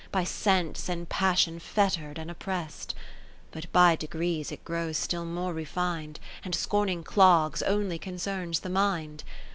[0.11, 2.95] By Sense and Passion fetter'd and opprest;
[3.51, 9.23] But by degrees it grows still more refin'd, And scorning clogs, only concerns the mind.